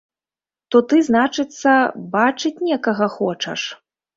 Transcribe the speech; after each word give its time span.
То 0.75 0.81
ты, 0.93 1.01
значыцца, 1.09 1.75
бачыць 2.17 2.63
некага 2.71 3.13
хочаш?! 3.21 3.61